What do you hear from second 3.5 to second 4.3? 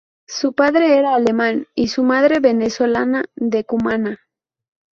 Cumaná.